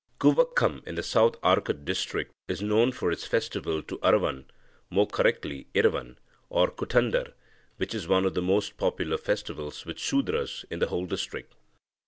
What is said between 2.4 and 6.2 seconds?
is known for its festival to Aravan (more correctly Iravan)